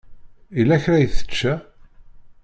Yella 0.57 0.77
kra 0.83 0.97
i 1.05 1.07
tečča? 1.15 1.53